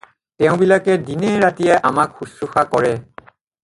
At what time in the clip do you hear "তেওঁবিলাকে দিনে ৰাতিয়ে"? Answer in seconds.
0.43-1.79